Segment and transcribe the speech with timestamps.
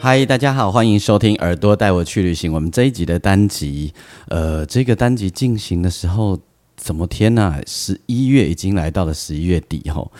[0.00, 2.50] 嗨，大家好，欢迎收听《耳朵带我去旅行》。
[2.54, 3.92] 我们这一集的单集，
[4.28, 6.38] 呃，这个单集进行的时候，
[6.76, 7.60] 怎么天呐？
[7.66, 10.12] 十一月已经来到了十一月底吼，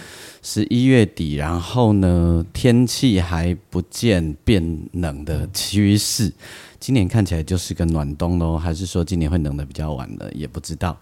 [0.43, 6.33] 十一月底，然后呢，天气还不见变冷的趋势。
[6.81, 10.31] 今年看起来就是个暖冬喽，还是说今年会冷的比较晚了？
[10.33, 10.99] 也不知道。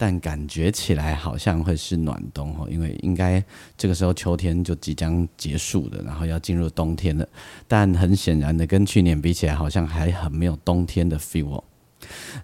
[0.00, 3.44] 但感觉起来好像会是暖冬哦，因为应该
[3.76, 7.28] 这个时候秋天就即将结束了，然后要进入冬天了。
[7.66, 11.60] 但很显然的，跟去年比起来，好像还很没有冬天的 feel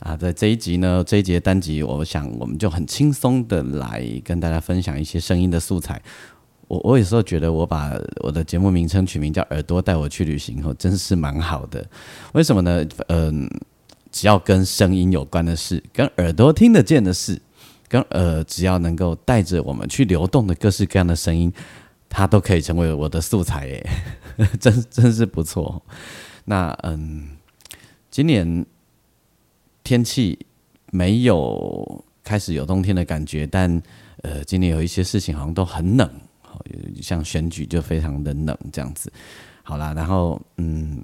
[0.00, 0.16] 啊。
[0.16, 6.02] 在这一集呢，这一节单集，我想我们就很轻松的来跟大家分享一些声音的素材。
[6.66, 7.92] 我我有时候觉得，我把
[8.24, 11.88] 我的节目名称取名叫“耳朵带我去旅行”后，真是蛮好的。
[12.32, 12.84] 为什么呢？
[13.06, 13.48] 嗯。
[14.14, 17.42] 只要跟声音有关的事，跟耳朵听得见的事，
[17.88, 21.52] 跟呃，只要能够带着我们去流动的各式各样的声音，
[22.08, 23.86] 它都可以成为我的素材耶，
[24.60, 25.82] 真真是不错。
[26.44, 27.36] 那嗯，
[28.08, 28.64] 今年
[29.82, 30.38] 天气
[30.92, 33.82] 没有开始有冬天的感觉，但
[34.22, 36.08] 呃，今年有一些事情好像都很冷，
[37.02, 39.12] 像选举就非常的冷这样子。
[39.64, 41.02] 好啦，然后嗯。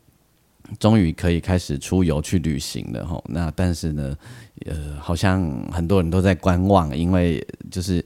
[0.78, 4.16] 终于可以开始出游去旅行了吼，那但是呢，
[4.66, 8.04] 呃，好像很多人都在观望，因为就是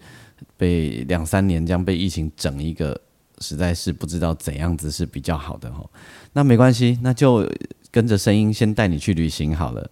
[0.56, 2.98] 被两三年这样被疫情整一个，
[3.40, 5.90] 实在是不知道怎样子是比较好的吼。
[6.32, 7.48] 那没关系，那就
[7.90, 9.90] 跟着声音先带你去旅行好了。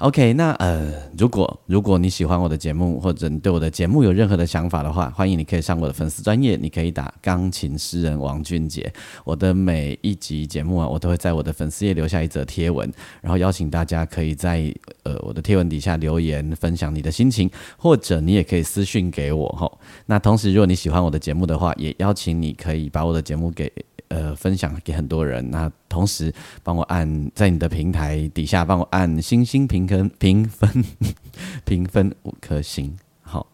[0.00, 8.90] OK，那呃，如果如果你喜欢我的节目，或者你对我的节目有任何的想法的话，欢迎你可以上我的粉丝专业，你可以打钢琴诗人王俊杰。
[9.24, 12.90] 我的每一集节目啊，我都会在我的粉丝页留下一则贴文，
[13.20, 19.70] 然后邀请大家可以在呃我的贴文底下留言分享你的心情，或者你也可以私讯给我哈。
[20.06, 23.70] 那同时，如果你喜欢我的节目的话，也邀请你可以把我的节目给。
[24.10, 26.34] 呃，分享给很多人，那同时
[26.64, 30.84] 帮我按在你的平台底下帮我按星星评分评分
[31.64, 33.46] 评分五颗星，好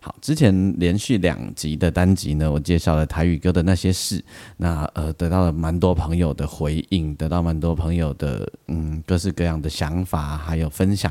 [0.00, 0.14] 好。
[0.20, 4.22] 之前连续两集的单集呢，我介绍了台语歌的那些事，
[4.58, 11.10] 那呃得到了蛮多朋友的回应，得到蛮多朋友的嗯各式各样的想法还有分享，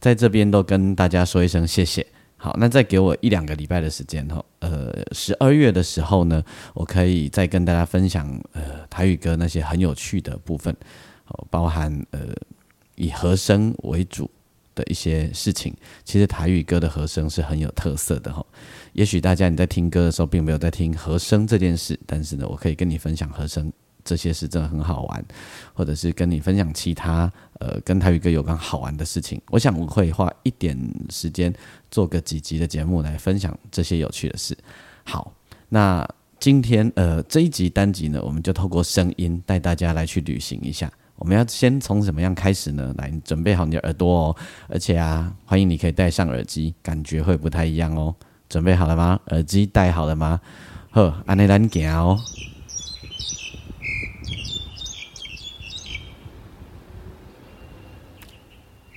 [0.00, 2.06] 在这边都跟大家说一声谢谢。
[2.42, 6.42] 好，那再给我一两个礼拜的时间哈，呃，十二月的时候呢，
[6.72, 10.74] 我可以再跟大家分享呃台语歌那些很有趣的部分，
[11.50, 12.20] 包含呃
[12.94, 14.30] 以和声为主
[14.74, 15.76] 的一些事情。
[16.02, 18.42] 其实台语歌的和声是很有特色的哈，
[18.94, 23.70] 也许大家你在听歌的时候并没有在听和声这件事，但是呢，我可以跟你分享和声。
[24.02, 25.24] 这些是真的很好玩，
[25.74, 29.38] 或者是跟你分享其他呃跟台语歌有关好玩的事情。
[29.50, 30.74] 我想我会花一点
[31.10, 31.52] 时间
[31.90, 34.56] 做个几集的节目来分享这些有趣的事。
[35.04, 35.32] 好，
[35.68, 36.08] 那
[36.38, 40.90] 今天呃这一集单集呢，我们就透过声音带大家来去旅行一下。
[41.16, 42.94] 我们要先从怎么样开始呢？
[42.96, 44.36] 来准备好你的耳朵哦，
[44.68, 48.14] 而且啊，欢迎你可以戴上耳机，感觉会不太一样哦。
[48.48, 49.20] 准备好了吗？
[49.26, 50.40] 耳机戴好了吗？
[50.92, 52.18] 呵，安内兰行哦。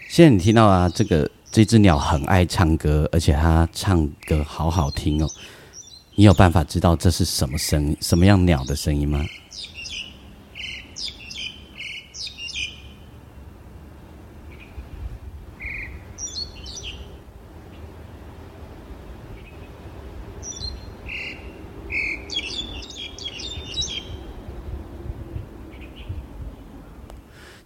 [0.08, 5.30] 现在你听到啊，这个这只鸟很爱唱歌，而且它唱歌好好听哦。
[6.16, 9.24] 你有办法知道这是什么声音、什么样鸟的声音吗？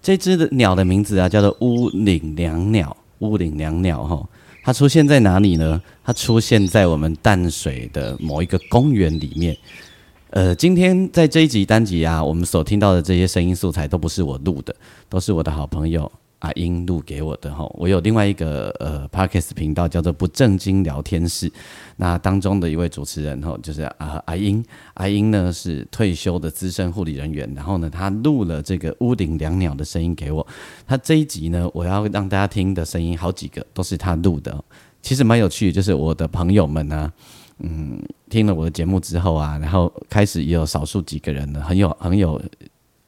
[0.02, 2.98] 这只的鸟的名字啊，叫做乌岭两鸟。
[3.20, 4.30] 屋顶两鸟哈，
[4.64, 5.82] 它出现在哪里呢？
[6.04, 9.58] 它出现在我们淡水的某一个公园里面。
[10.30, 14.76] 呃，今天在这一集单集啊，我们所听到的这些声音素材都不是我录的，
[15.08, 16.12] 都是我的好朋友。
[16.40, 21.52] 阿英录给我的哈，我有另外一个呃 podcast 频道叫做不正经聊天室，
[21.96, 24.64] 那当中的一位主持人哈，就是啊阿英，
[24.94, 30.46] 阿英呢是退休的资深护理人员，然后呢他录了这个屋顶两鸟的声音给我，
[30.86, 34.64] 他这一集呢我要让大家听的声音好几个都是他录的，
[35.02, 37.12] 其实蛮有趣，就是我的朋友们呢。
[37.60, 38.00] 嗯，
[38.30, 42.40] 听了我的节目之后啊，然后开始也有少数几个人呢，很有很有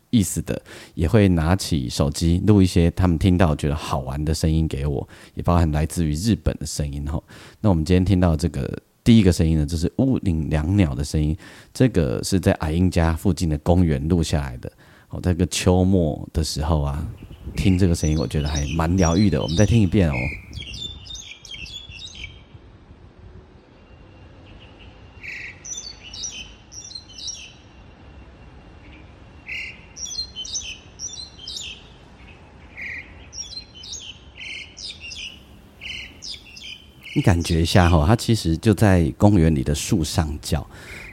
[0.10, 0.62] 意思的，
[0.96, 7.22] 也会拿起手机录一些他们听到觉得好玩的声音给我，也包含来自于日本的声音哈。
[7.62, 11.36] 那我们今天听到这个第一个声音呢，就是屋顶两鸟的声音，
[11.74, 14.72] 这个是在矮英家附近的公园录下来的。
[15.10, 17.04] 哦，在个秋末的时候啊，
[17.56, 19.42] 听这个声音，我觉得还蛮疗愈的。
[19.42, 20.14] 我们再听一遍哦。
[37.20, 40.66] 你感觉一下哈，它其实就在公园里的树上叫，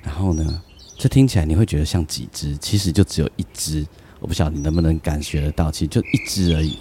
[0.05, 0.62] 然后呢，
[0.97, 3.85] 这听起来你会觉得像几只，其实就只有一只。
[4.20, 6.79] 我不晓得你能不能感觉得到，其实就一只而已。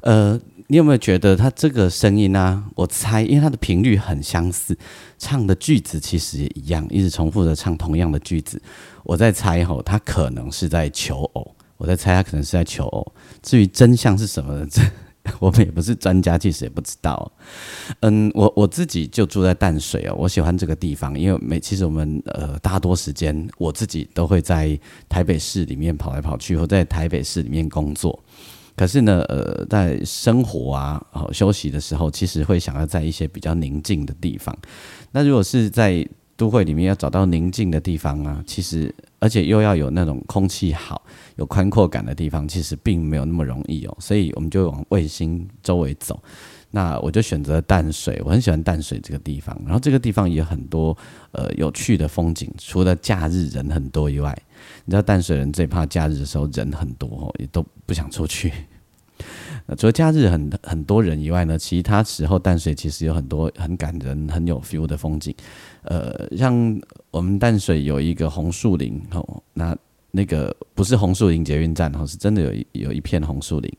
[0.00, 0.40] 呃。
[0.70, 2.64] 你有没有觉得他这个声音呢？
[2.76, 4.78] 我猜，因为它的频率很相似，
[5.18, 8.62] 唱的句子其实也一样，一直重复着唱同样的句子。
[9.02, 11.56] 我在猜吼，他可能是在求偶。
[11.76, 13.12] 我在猜他可能是在求偶。
[13.42, 14.80] 至于真相是什么呢，这
[15.40, 17.32] 我们也不是专家，其实也不知道。
[18.02, 24.78] 嗯，我我自己就住在淡水哦，我喜欢这个地方，因为每其实我们呃大多时间我自己都会在
[25.08, 28.16] 台北市里面跑来跑去，或在台北市里面工作。
[28.76, 34.56] 可是呢，呃，在生活啊、休息的时候，其实会想要在一些比较宁静的地方。
[35.12, 36.06] 那如果是在
[36.40, 41.02] 都会里面要找到宁静的地方啊，其实而且又要有那种空气好、
[41.36, 43.94] 有宽阔感的地方，其实并没有那么容易哦。
[44.00, 46.18] 所以我们就往卫星周围走。
[46.70, 49.54] 那我就选择淡水，我很喜欢淡水这个地方。
[49.66, 50.96] 然后这个地方也有很多
[51.32, 54.34] 呃有趣的风景，除了假日人很多以外。
[54.86, 58.50] 你知道淡水人最怕假日的时候人很多，也都不想出去。
[59.76, 65.34] 除了假日很很多人以外呢，其他时候淡水其实有很多很感人、很有 feel 的风景。
[65.82, 66.80] 呃，像
[67.10, 69.76] 我们淡水有一个红树林哦，那
[70.10, 73.72] 那个不是红树林捷运站哦，是真的有有一片红树林。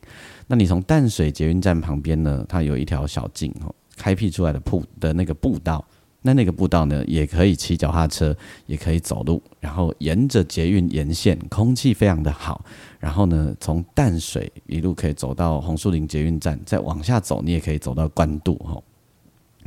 [0.46, 5.84] 那你从淡水捷运站旁边呢，它有一条小径哦，开辟出来的铺的那个步道。
[6.24, 8.32] 那那个步道呢，也可以骑脚踏车，
[8.66, 12.64] 也可以走路，然后沿着捷运沿线，空气非常的好。
[13.00, 18.80] 然后呢，从淡水一路可以走到红树林捷运站，再往下走，你也可以走到关渡哈。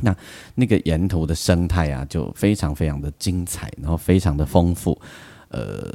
[0.01, 0.15] 那
[0.56, 5.00] 那个沿途的生态啊，就非常非常的精彩，然后非常的丰富，
[5.50, 5.92] 呃，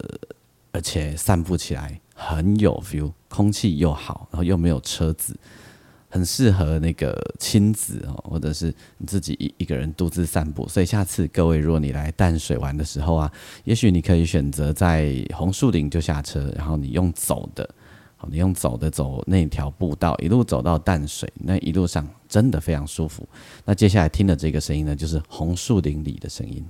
[0.72, 5.36] 而且散步起来很有 feel，空气又好，然后又没有车子。
[6.12, 10.66] 很适合那个亲子哦，或者是你自己一一个人独自散步。
[10.66, 13.30] 所以下次各位，如果你来淡水玩的时候啊，
[13.62, 17.70] 也许你可以选择在红树林就下车，然后你用走的，
[18.28, 23.26] 你用走的走那条步道，一路走到淡水，那一路上真的非常舒服。
[23.64, 26.64] 那接下来听的这个声音呢，就是红树林里的声音。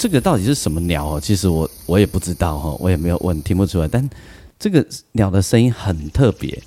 [0.00, 1.20] 这个到底是什么鸟哦？
[1.20, 3.88] 其实我我也不知道哈，我也没有问，听不出来。
[3.88, 4.08] 但
[4.58, 6.60] 这个鸟的声音很特别，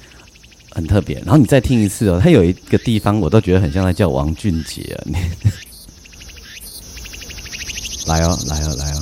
[0.71, 1.17] 很特别。
[1.19, 5.03] 然后你再听一次哦，它有一个地方我都觉得很像在叫王俊杰啊！
[8.07, 9.01] 来哦，来哦，来哦，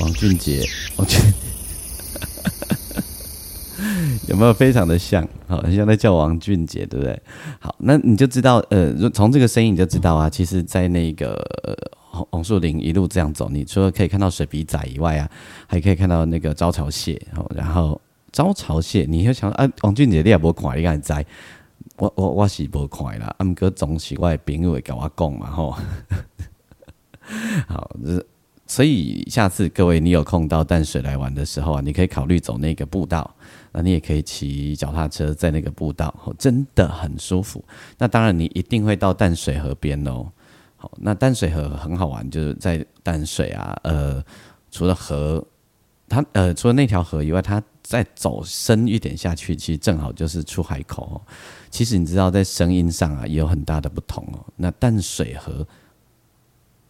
[0.00, 0.66] 王俊杰，
[0.96, 1.20] 王俊。
[4.28, 5.26] 有没有非常的像？
[5.46, 7.20] 好，很像在叫王俊杰，对不对？
[7.60, 11.34] 好，那你就知道，呃，从这个声音你就知道啊，其实，在那个
[12.12, 15.28] 红红树林一路这样走，你除了可以看到水笔仔以外啊，
[15.66, 17.20] 还可以看到那个招潮蟹。
[17.54, 18.00] 然后
[18.30, 21.12] 招潮蟹，你会想啊，王俊杰你也不看，你敢知？
[21.96, 25.74] 我我我是不看啦，阿姆哥总是我的朋友会跟我讲嘛，吼。
[27.66, 27.90] 好，
[28.66, 33.34] 所以下次各位你有空到淡水来玩的时候啊，你可以考虑走那个步道。
[33.72, 37.64] 那你也可以骑脚踏车在那个步道，真的很舒服。
[37.96, 40.26] 那当然，你一定会到淡水河边哦。
[40.82, 44.20] 好，那淡水河很好玩，就是在淡水啊，呃，
[44.72, 45.46] 除了河，
[46.08, 51.22] 它呃，除了那条河以外，它再走深一点下去，其实正好就是出海口。
[51.70, 54.44] 其实你知道，在声音上啊，也有很大的不同哦。
[54.56, 55.64] 那淡水河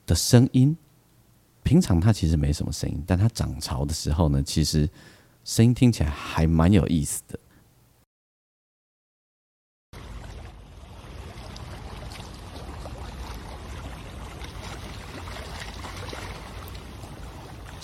[0.06, 0.74] 的声音，
[1.62, 4.88] 平常它其实没什么声音，但它涨潮的时候呢，其实。
[5.44, 7.36] 声音听起来还蛮有意思的。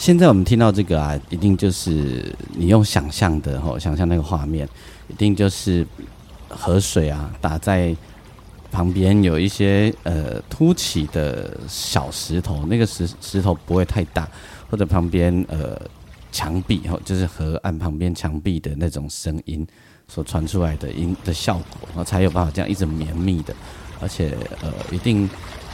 [0.09, 4.67] 现在我们听到这个啊，一定就是你用想象的吼，想象那个画面，
[5.07, 5.87] 一定就是
[6.49, 7.95] 河水啊打在
[8.73, 14.27] 旁边有一些呃凸起的小石头，那个石石头不会太大，
[14.71, 15.79] 或者旁边呃
[16.33, 19.67] 墙壁吼，就是河岸旁边墙壁的那种声音
[20.09, 23.55] 所传出来的音的效果，然后才有办法这样一直绵密的，
[24.00, 25.29] 而且呃一定。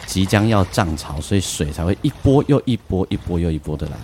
[0.06, 3.96] 即将要涨潮，所以水才会一波又一波，一波又一波的来。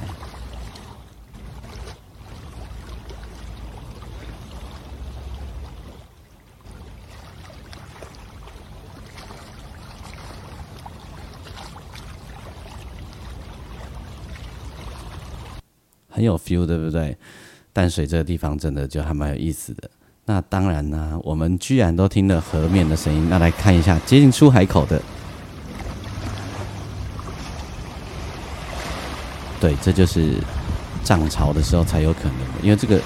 [16.08, 17.16] 很有 feel，对不对？
[17.72, 19.88] 淡水这个地方真的就还蛮有意思的。
[20.26, 25.00] 那当然呢，我们居然都听了河面的声音，那来看一下接近出海口的。
[29.60, 30.34] 对，这就是
[31.04, 32.98] 涨潮的时候才有可能，因为这个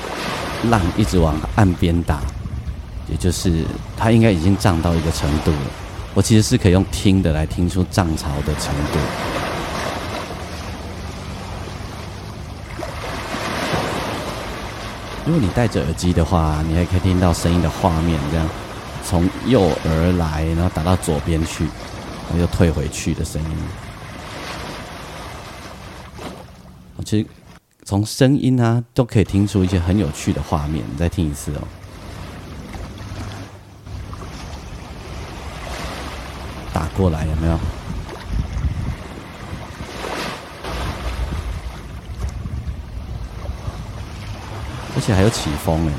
[0.70, 2.20] 浪一直往岸边打，
[3.10, 3.64] 也就是
[3.96, 5.58] 它应该已经涨到一个程度了。
[6.14, 8.98] 我其实是可以用听的来听出涨潮的程度。
[15.26, 18.46] 如果你戴着耳机的话，你还可以听到声音的画面，这样
[19.04, 23.48] 从右而来，然后打到左边去，然后又退回去的声音。
[27.04, 27.26] 其实
[27.84, 30.82] 从声音啊，都可以听出一些很有趣的画面。
[30.90, 31.60] 你再听一次哦，
[36.72, 37.58] 打过来有没有？
[44.96, 45.92] 而且还有起风哎！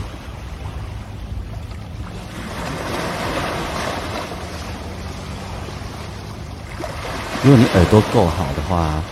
[7.44, 9.04] 如果你耳朵够好的话。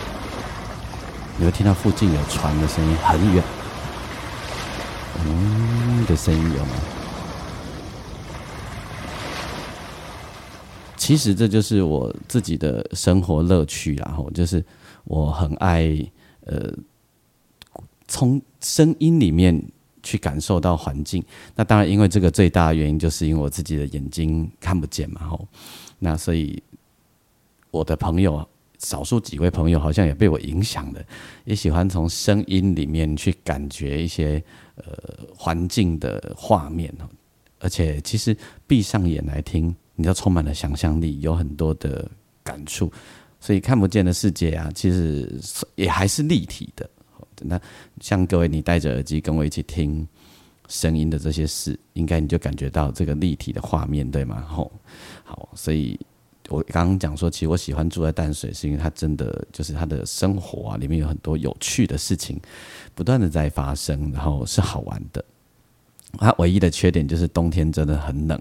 [1.36, 3.44] 你会听到附近有船的声音，很远，
[5.26, 6.72] 嗯的声音有吗？
[10.96, 14.64] 其实这就是我自己的生活乐趣，然后就是
[15.06, 15.90] 我很爱
[16.46, 16.72] 呃，
[18.08, 19.60] 从声音里面
[20.02, 21.22] 去感受到环境。
[21.56, 25.48] 那当然，因为这个最大的原因，就是因为我自己的眼睛看不见嘛，吼。
[26.00, 26.62] 那所以
[27.72, 28.48] 我的朋友。
[28.84, 31.02] 少数几位朋友好像也被我影响了，
[31.46, 34.44] 也喜欢从声音里面去感觉一些
[34.76, 34.84] 呃
[35.34, 36.94] 环境的画面
[37.60, 38.36] 而且其实
[38.68, 42.12] 闭上眼来听，你就充满了想象力，有很多的
[42.44, 42.92] 感触。
[43.40, 45.40] 所以看不见的世界啊，其实
[45.76, 46.90] 也还是立体的。
[47.42, 47.60] 那
[48.02, 50.06] 像各位你戴着耳机跟我一起听
[50.68, 54.42] 声音的这些事，应该你就感觉到这个立体的画面，对吗？
[54.42, 54.70] 吼，
[55.24, 55.98] 好，所以。
[56.50, 62.40] 我刚刚讲说，其实我喜欢住在淡水，是因为它真的就是它的生活啊，里面有很多有趣的事情，
[62.94, 65.24] 不断的在发生，然后是好玩的。
[66.18, 68.40] 它唯一的缺点就是冬天真的很冷，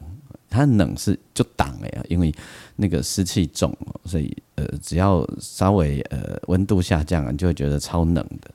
[0.50, 2.34] 它冷是就挡哎呀，因为
[2.76, 8.50] 那个湿气重，所以呃，只要稍微呃温度下降，你就会觉得超冷的。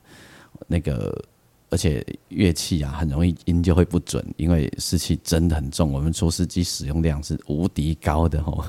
[0.66, 1.24] 那个
[1.70, 5.90] 而且乐器啊，很容易音就会不准，因为湿气真的很重。
[5.92, 8.64] 我们除湿机使用量是无敌高的哦。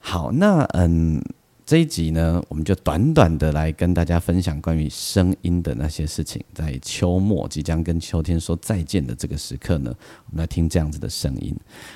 [0.00, 1.22] 好，那嗯，
[1.66, 6.42] 这一集呢，我们就短短的来跟大家分享关于声音的那些事情。
[6.54, 9.94] 在秋末即将跟秋天说再见的这个时刻呢，
[10.30, 11.54] 我们来听这样子的声音。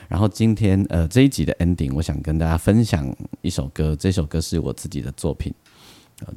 [0.09, 3.11] 然后今天呃这一集的 ending，我想跟大家分享
[3.41, 5.55] 一首歌，这首歌是我自己的作品。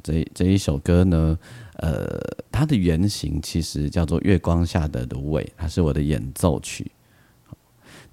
[0.02, 1.38] 这这一首歌呢，
[1.80, 2.08] 呃，
[2.52, 6.90] 它的原型其实叫做《月光下的芦苇》，它是我的演奏曲。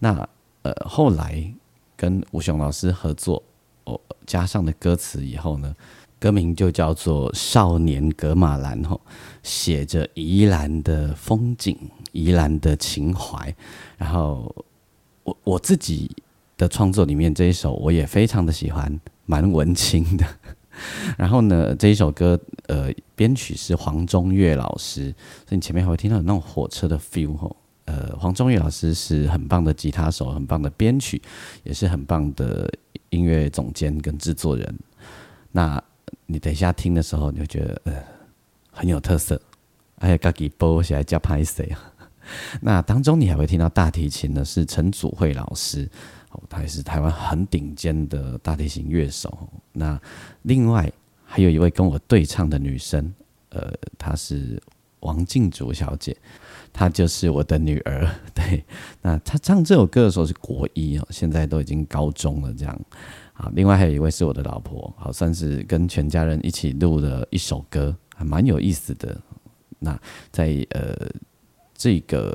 [0.01, 0.29] 那
[0.63, 1.55] 呃后来。
[2.03, 3.41] 跟吴雄老师合作，
[3.85, 5.73] 哦，加上的歌词以后呢，
[6.19, 9.01] 歌名就叫做《少年格马兰》吼，
[9.45, 11.79] 写着宜兰的风景、
[12.11, 13.55] 宜兰的情怀。
[13.97, 14.53] 然后
[15.23, 16.11] 我我自己
[16.59, 20.27] 的创作里面这一首我也非常的喜欢，蛮文青的。
[21.17, 25.15] 然后呢，这一首歌呃编曲是黄中岳老师，
[25.47, 27.57] 所以你前面还会听到有那种火车的 feel 吼。
[27.93, 31.21] 呃，黄宗岳老师是很棒的吉他手，很棒的编曲，
[31.63, 32.73] 也是很棒的
[33.11, 34.79] 音乐总监跟制作人。
[35.51, 35.83] 那
[36.25, 38.03] 你等一下听的时候，你会觉得呃
[38.71, 39.39] 很有特色。
[39.97, 41.71] 哎呀，自己播起来叫拍谁？
[42.63, 45.87] 那当中你还会听到大提琴的是陈祖慧老师，
[46.31, 49.47] 哦，他也是台湾很顶尖的大提琴乐手。
[49.73, 50.01] 那
[50.43, 50.91] 另外
[51.27, 53.13] 还有一位跟我对唱的女生，
[53.51, 54.59] 呃，她是
[55.03, 56.17] 王静竹小姐。
[56.73, 58.65] 她就是我的女儿， 对。
[59.03, 62.81] 那她唱这首歌的时候是国一哦，现在都已经高中了这样。
[63.35, 69.21] 好，另外还有一位是我的老婆，好，算是跟全家人一起录的一首歌，还蛮有意思的。
[69.79, 69.99] 那
[70.31, 70.95] 在呃
[71.75, 72.35] 这个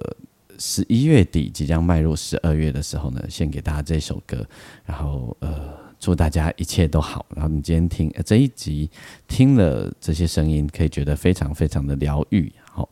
[0.59, 4.45] 十一月底即将迈入十二月的时候呢，献给大家这首歌，
[4.86, 7.25] 然后呃祝大家一切都好。
[7.36, 8.89] 然后你今天听呃这一集
[9.27, 12.51] 听了这些声音，可以觉得非常非常的疗愈。
[12.72, 12.88] 好，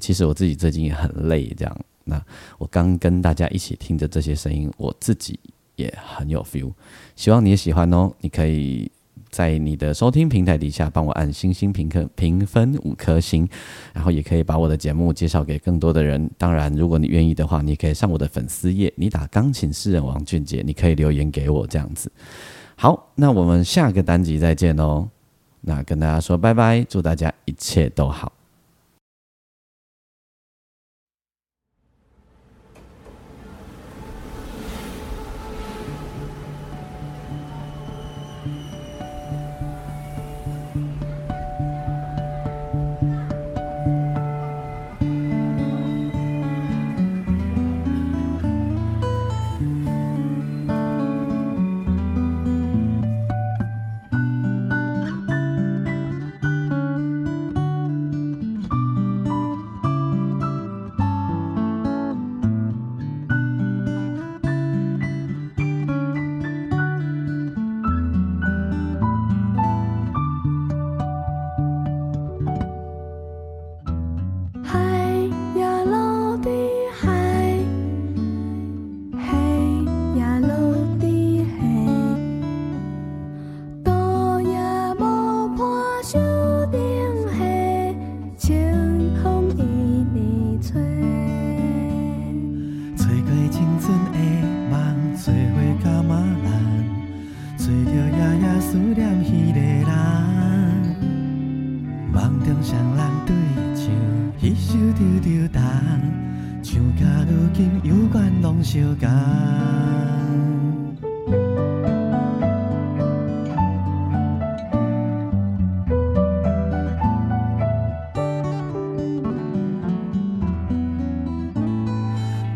[0.00, 1.80] 其实我自己最近也很累，这样。
[2.04, 2.22] 那
[2.58, 5.38] 我刚跟大家一起听着这些声音，我自己
[5.76, 6.72] 也很有 feel。
[7.16, 8.90] 希望你也喜欢哦，你可以。
[9.30, 13.48] 在你的收听平台底下，帮我按星星评分评分五颗星，
[13.92, 16.30] 然后也可以把我的节目介绍给更多的人。
[16.36, 22.10] 当然，如果你愿意的话，你可以上我的粉丝页，你打钢琴诗人王俊杰，你可以留言给我这样子。
[22.76, 25.08] 好，那我们下个单集再见哦。
[25.60, 28.39] 那跟大家说拜拜，祝大家一切都好。
[98.70, 99.90] 思念彼个人，
[102.12, 103.34] 梦中双人对
[103.74, 103.92] 唱，
[104.40, 105.60] 彼首丢丢铜，
[106.62, 109.08] 唱甲如今有关拢相共。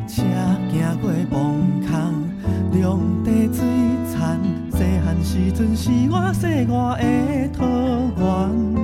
[0.06, 0.22] 车
[0.70, 1.58] 行过芒
[1.90, 2.14] 坑，
[2.72, 3.66] 垅地水
[4.14, 4.63] 田。
[5.22, 7.64] 是全是我世外的桃
[8.18, 8.83] 源。